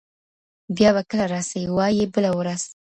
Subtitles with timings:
[0.75, 2.61] بیا به کله راسي، وايي بله ورځ